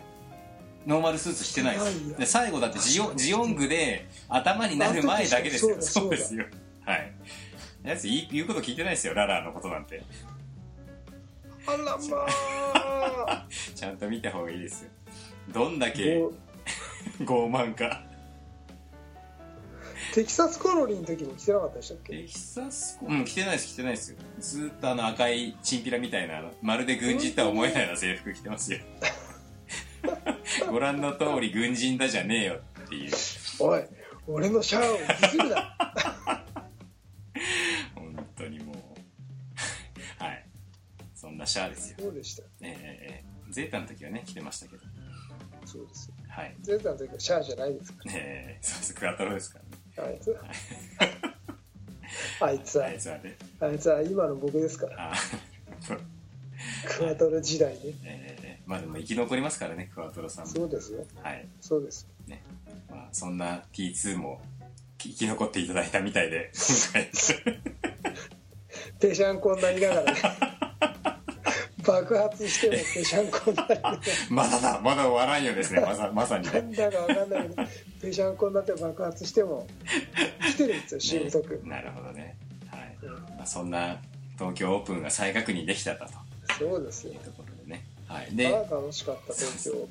[0.85, 2.17] ノーマルスーツ着てないです。
[2.17, 5.77] で最後だってジオジオングで頭になる前だけですよ。
[5.79, 6.45] そうだですよ。
[6.85, 7.11] はい。
[7.83, 10.03] やつ言うこと聞いてないですよララァのことなんて
[11.65, 12.25] あらま
[13.27, 13.45] あ。
[13.75, 14.89] ちゃんと見た方がいいですよ。
[15.49, 16.17] どんだけ
[17.21, 18.03] 傲慢か。
[20.13, 22.13] テキサスコロニーの時も着てなかったでしたっけ？
[22.17, 24.17] テキサスコうん着てないです着てないですよ。
[24.39, 28.79] ずーっとあの赤いチンピラみたいなまるで軍人とは思えないような制服着てますよ。
[30.69, 33.11] ご覧の通り軍人だじゃねえよっていう。
[33.59, 33.83] おい
[34.27, 35.75] 俺のシャアをディスるな
[41.43, 41.97] なシャアですよ。
[41.99, 44.83] そうでしたええええゼータの時はね着てましたけど。
[45.65, 46.15] そうですよ。
[46.27, 46.55] はい。
[46.61, 48.95] ゼータの時はシャアじゃないですかええそうです。
[48.95, 49.71] クワトロですからね。
[49.97, 50.41] らあいつは。
[52.41, 52.85] あいつは。
[52.85, 53.37] あいつはね。
[53.59, 55.13] あいつは今の僕ですから。
[56.87, 57.79] クワトロ時代ね。
[58.05, 60.51] ええまあでも生き残りますからねクワトロさんも。
[60.51, 61.05] そうですよ。
[61.21, 61.47] はい。
[61.59, 62.43] そうですね。
[62.89, 64.41] まあ、そんな T2 も
[64.97, 67.11] 生き残っていただいたみたいで今回。
[68.99, 70.52] ぺしゃんこになりながらね
[71.85, 73.67] 爆発してもぺしゃんこにな
[74.29, 75.81] まだだまだ終わらんよですね。
[75.81, 76.51] まさまさにね。
[76.51, 77.55] なんだかわかんないけど
[78.01, 79.67] ぺしゃんこになって爆発しても
[80.41, 82.97] 来てるんですよしぶとく、なるほどね、はい。
[83.01, 83.13] うん。
[83.13, 83.97] まあ、そんな
[84.37, 86.05] 東京オープンが再確認できたと。
[86.59, 87.13] そうですよ。
[87.13, 87.15] い。
[87.17, 89.87] うところでね、はい、で楽しかった東京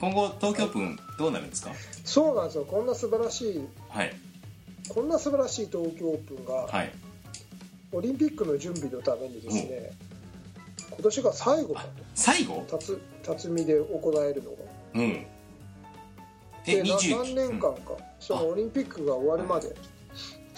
[0.00, 1.72] 今後東京オープンどうなるんですか？
[2.04, 2.64] そうなんですよ。
[2.64, 4.12] こんな素晴らしいはい。
[4.88, 6.92] こんな素晴らしい東京オープンがはい。
[7.90, 9.90] オリンピックの準備のためにですね、
[10.90, 12.64] 今年が最後だあ最後？
[12.68, 14.56] と辰辰巳で行えるのが。
[14.94, 15.26] うん。
[16.66, 19.74] えでな20何年間か、そのオリンピックが終わるまで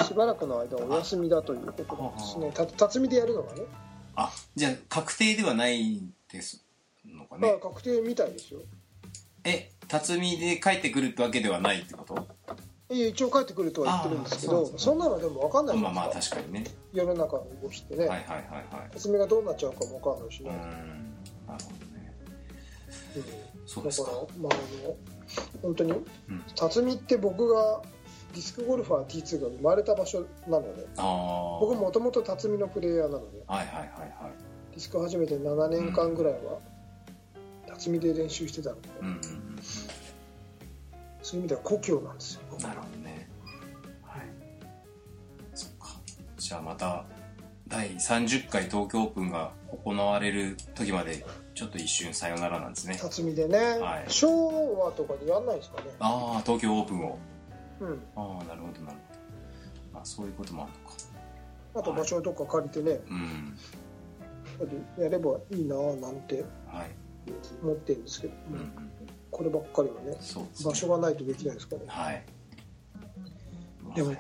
[0.04, 3.62] しばらくの間お休みだということなんですねた辰巳でやるのがね。
[4.16, 6.64] あじゃあ確定ではないです
[7.06, 8.60] のかまあね確定みたいですよ。
[9.44, 12.26] え辰巳で帰ってくるってわけではないってこと？
[12.90, 16.70] 一応帰ってくるとは言ってるんですけどそんなのでも分かんないじまあまあゃないですか、確かにね。
[16.92, 18.90] 世の中の動きってね、はいはいはいはい。
[18.92, 20.62] 辰巳がどうなっちゃうかも分かんないしね、なる
[21.64, 22.14] ほどね。
[23.16, 23.24] うん。
[23.64, 24.11] そうですか。
[24.11, 24.96] だから、まあ、あの
[25.62, 26.05] 本当にん。
[26.57, 27.81] 辰巳って僕が
[28.35, 33.88] ディスクゴルファー T2 が生まれた場所なのでああ僕もともと辰巳のプレイヤーなのではいはいはい
[34.20, 34.33] はい。
[34.72, 36.59] ディスク始めて7年間ぐらいは
[37.68, 39.07] 辰巳で練習してたので、うん。
[39.07, 39.20] うんうん
[41.22, 42.40] そういう意味では故郷なんですよ。
[42.61, 42.79] なる
[46.50, 47.04] じゃあまた
[47.68, 49.52] 第30回東京オープンが
[49.84, 52.96] 行われる時までちょっと一瞬さよならなんですね。
[52.96, 54.04] 辰巳でね、はい。
[54.08, 55.90] 昭和とかでやんないですかね。
[56.00, 57.18] ああ東京オープンを。
[57.78, 58.02] うん。
[58.16, 59.20] ああなるほどなるほど。
[59.94, 60.96] まあそういうこともあるのか。
[61.76, 63.00] あと場所とか借りてね。
[63.08, 65.04] うん。
[65.04, 66.90] やればいいなぁなんてはい。
[67.62, 68.72] 思ってるんですけど、うんうん
[69.30, 70.16] こればっかりはねね。
[70.64, 71.86] 場所がないとできないですからね。
[71.86, 72.24] はい。
[73.94, 74.12] でも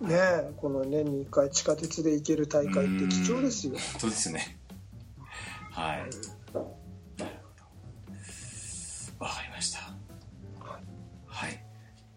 [0.00, 3.74] ねえこの年に1回地下鉄で行ける大会って貴重ですよ。
[3.92, 4.58] 本当ですね。
[5.70, 5.98] はい。
[5.98, 6.10] なる
[6.52, 6.60] ほ
[9.18, 9.78] どわかりました。
[11.26, 11.64] はい。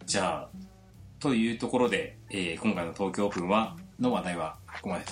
[0.05, 0.49] じゃあ
[1.19, 5.11] というところで、えー今回の東京オープンはの話題はここまでと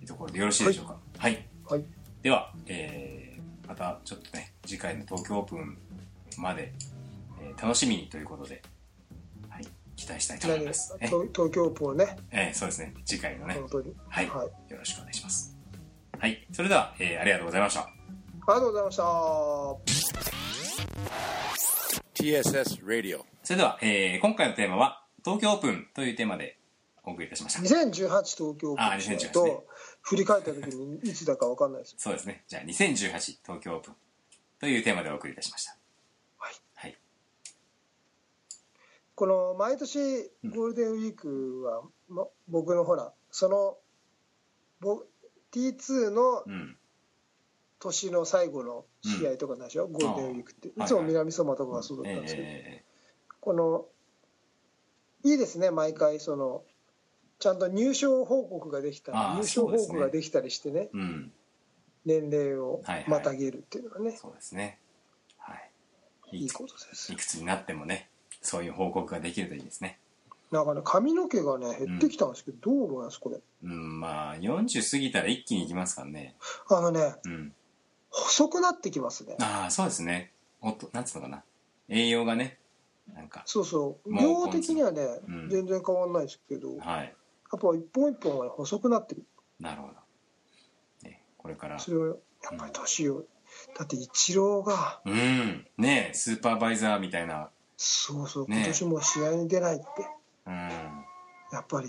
[0.00, 0.96] いうところでよろしいでしょうか？
[1.18, 1.84] はい、はい。
[2.22, 5.76] では、えーまたちょっとね次回の東京オープン
[6.38, 6.72] まで、
[7.42, 8.62] えー楽しみにということで、はい、
[10.08, 12.16] 期待したいと思い何ます、え東東京オープンをね。
[12.30, 12.94] えーそうですね。
[13.04, 13.54] 次回のね。
[13.54, 13.94] 本当に。
[14.08, 15.54] はい、はい、よろしくお願いします。
[16.18, 16.46] はい。
[16.52, 17.80] それでは、えーありがとうございました。
[17.82, 17.90] あ
[18.48, 19.02] りがとうございました。
[22.14, 23.20] TSS Radio.
[23.44, 26.58] それでは、えー今回のテーマは東京オープンというテーマで
[27.04, 27.60] お送りいたしました。
[27.60, 29.30] 2018東京オーあプンしない2018ね。
[29.32, 29.66] と
[30.00, 31.94] 振り返った時にいつだか分かんないです。
[31.98, 32.44] そうですね。
[32.48, 33.10] じゃあ2018
[33.44, 33.94] 東京オープン
[34.60, 35.76] というテーマでお送りいたしました
[36.38, 36.96] はいはい
[39.18, 43.76] この毎年ゴールデンウィークは、ま僕のほらその
[44.78, 45.02] ぼ
[45.52, 46.76] T2 のうん。
[47.80, 50.68] 年の最後の試合とかでしょ、ゴールデンウィークって。
[50.68, 52.84] いつも南相馬とかがそうだっえたんですけど、え
[53.40, 53.86] この
[55.24, 56.62] いいですね毎回その
[57.38, 60.90] ちゃんと入賞報告ができたりあー入賞報告ができたりしてね。
[60.92, 61.32] うん。
[62.04, 63.04] 年齢をはいはい。
[63.08, 64.78] またげるっていうのはね、そうですね。
[65.38, 66.38] はい。
[66.38, 67.12] い、いことです。
[67.12, 69.98] いくつになってもねそういう報告ができるといいですね。
[70.50, 73.38] なんかね髪の毛がね減ってきたんですけど、どう思いますこれ？
[73.64, 76.36] うんまあ40過ぎたら一気にいきますからね。
[76.70, 77.52] あのねうん。
[78.10, 79.36] 細くなってきますね。
[79.40, 80.32] ああそうですね。
[80.62, 81.44] おっとなんつうのかな。
[81.88, 82.58] 栄養がね
[83.14, 84.10] なんかそうそう。
[84.10, 85.50] もう量的にはね、うん。
[85.50, 87.14] 全然変わんないですけどやっはい
[87.50, 89.24] ぱ一本一本はね細くなってる。
[89.60, 89.94] なるほど、
[91.08, 91.78] ね、これから。
[91.78, 92.12] それをや
[92.54, 93.24] っぱり年を
[93.76, 95.66] だってイチローがうん。
[95.76, 99.86] ねえスーパーバイザーみたいなそうそうね今年も試合に出ないって。
[100.46, 100.54] うん。
[101.52, 101.88] やっぱり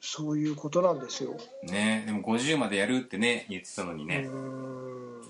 [0.00, 5.20] そういうことなんですよ、ねでも50までやるってね言ってたのにね、ん。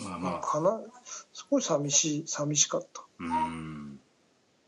[0.00, 0.40] まあまあ。
[0.40, 0.80] かな。
[1.04, 3.04] すごい寂しい寂しかった。
[3.20, 4.00] うん。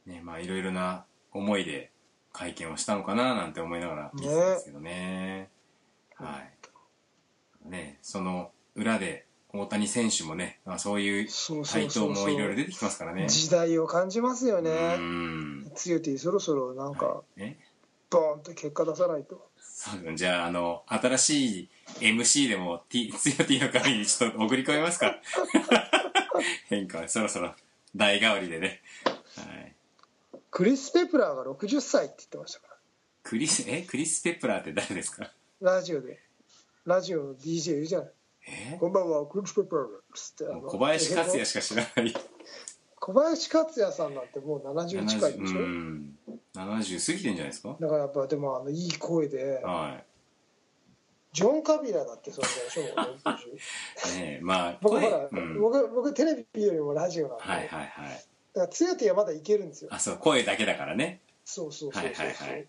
[0.06, 1.90] ねまあいろいろな思いで
[2.32, 5.48] 会見をしたのかななんて思いながら見てたんですけどね。
[6.16, 6.42] は
[7.66, 7.70] い。
[7.70, 9.23] ねその裏で
[9.56, 12.16] 大谷選手もね、まあ、そういうそうそ回答うそう。
[12.16, 13.28] そうもいろいろ出てきますからね。
[13.28, 14.70] 時代を感じますよね。
[14.98, 15.72] うん。
[15.74, 17.56] 強いそろそろなんかえ？
[18.10, 19.48] ボーンって結果出さないと。
[19.60, 21.68] そうじゃあ、あの、新しい
[22.00, 25.16] MC でも T、つよ T の紙にちょっと送り込みますか。
[26.68, 27.54] 変化、そろそろ
[27.96, 28.82] 代替わりでね。
[29.36, 29.74] はい。
[30.50, 32.76] クリス・ペプラーが60歳って言ってましたから。
[33.24, 33.82] クリス、え？
[33.82, 35.32] クリス・ペプラーって誰ですか？
[35.60, 36.20] ラジオで。
[36.86, 38.12] ラジオの DJ いるじゃない
[38.46, 38.76] え？
[38.78, 42.14] こんばんはクリス・ペッパーつってあの小林克也しか知らない。
[43.00, 46.18] 小林克也さんなんてもう70近いでしょ、うん。
[46.54, 47.76] 70過ぎてんじゃないですか？
[47.80, 50.04] だからやっぱでもあのいい声ではい。
[51.32, 57.88] ジョン・カビラだってそうでしょもう60ねえまあ僕ほら、うん、僕僕テレビよりもラジオなんで、はいはいはい。
[58.54, 59.90] だから強手はまだいけるんですよ。
[59.92, 61.20] あそう声だけだからね。
[61.44, 62.66] そうそうそうそう、はいはいはい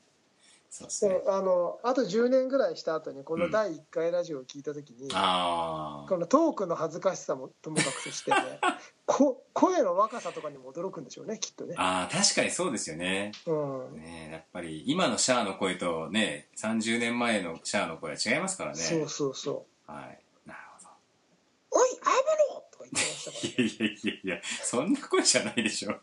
[0.70, 1.20] そうね。
[1.26, 8.38] もあのあと10年ぐらいした後にこの第1回ラジオを聞いた時に、あこのトークの恥ずかしさもともかくとして、ね、
[9.06, 11.76] こ声の若さとかにも驚くんでしょうねきっとね。
[11.78, 13.32] あああ確かにそうですよね。
[13.46, 18.78] うん、ねえやっぱり今のシャアの声とね30年前のシャアの声は違いますからね。
[18.78, 19.92] そうそうそう。
[19.92, 20.20] はい。
[20.46, 20.90] なるほど
[21.72, 22.14] 「おいアベ
[22.54, 26.00] ロ!」とか言ってましたからいやいやいやいやそんな声じゃないでしょ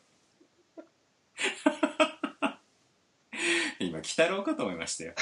[3.93, 5.13] 今鬼太郎かと思いましたよ。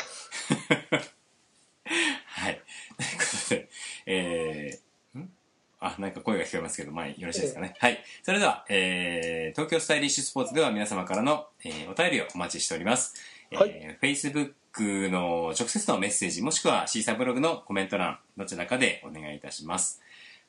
[2.24, 2.62] はい。
[2.96, 3.68] ということで
[4.06, 5.32] えー、ん？
[5.80, 8.04] あなんか声が聞こえますけど前よろしいですかね、はい。
[8.22, 13.14] それでは、えー、東京スタイリッシュスポーツでは皆様からの、えーお便りをお待ちしております、
[13.50, 13.70] はい。
[13.70, 20.00] えー、Facebook の直接のメッセージもしくはシーサーブログのコメント欄どちらかでお願いいたします。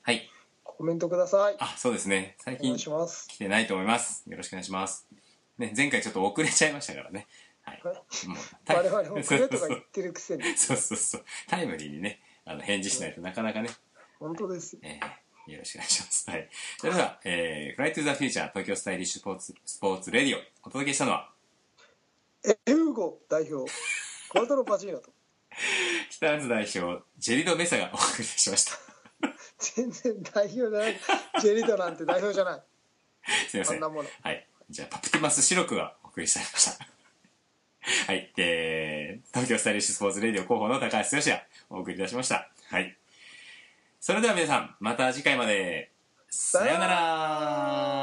[0.04, 0.30] はい。
[0.64, 1.56] コメントください。
[1.58, 2.36] あそうですね。
[2.38, 4.30] 最近来てないと思います。
[4.30, 5.08] よろしくお願いします。
[5.58, 7.28] ね、前回ちょっと遅れちゃいましたからね。
[7.64, 7.82] はい。
[8.68, 11.26] 我々もくれとか言ってるくせに そうそうそう。
[11.48, 13.70] タイムリーにね、あの、返事しないとなかなかね、
[14.20, 16.30] 本当ですよえーよろしくお願いします。
[16.30, 16.50] はい。
[16.80, 21.32] それでは、えー、 Fly to the Future 東京 Stylish Sports、Sports Radio、お届けしたのは、
[22.44, 23.72] エゥーゴ代表
[24.30, 25.12] クワトロ・バジーナと
[26.10, 28.74] ティターンズ代表、ジェリド・メサがお送りしました。
[29.60, 31.00] 全然代表じゃない
[31.42, 32.62] ジェリドなんて代表じゃない
[33.50, 33.74] すいません。
[33.74, 34.48] そんなものはい。
[34.70, 36.91] じゃあ、パプティマスシロクがお送りされました。
[38.08, 38.32] はい。
[38.38, 42.50] えー、東京スタイリッシュスポーツレディオ広報の高橋剛がお送りいたしました。
[42.70, 42.96] はい。
[44.00, 45.92] それでは皆さん、また次回まで。
[46.30, 48.01] さようなら